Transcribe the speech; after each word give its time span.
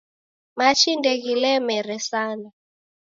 Machi 0.57 0.91
ndeghilemere 0.99 1.97
sana 2.09 2.49